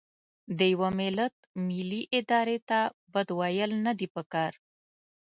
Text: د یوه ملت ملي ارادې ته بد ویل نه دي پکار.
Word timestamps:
د 0.57 0.59
یوه 0.73 0.89
ملت 0.99 1.35
ملي 1.67 2.01
ارادې 2.17 2.57
ته 2.69 2.79
بد 3.13 3.27
ویل 3.39 3.71
نه 3.85 3.93
دي 3.99 4.07
پکار. 4.15 4.53